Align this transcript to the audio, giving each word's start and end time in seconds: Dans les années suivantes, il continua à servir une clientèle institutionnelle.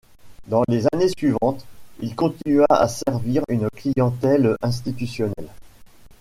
Dans 0.47 0.63
les 0.67 0.87
années 0.91 1.09
suivantes, 1.15 1.63
il 1.99 2.15
continua 2.15 2.65
à 2.71 2.87
servir 2.87 3.43
une 3.49 3.69
clientèle 3.69 4.55
institutionnelle. 4.63 5.49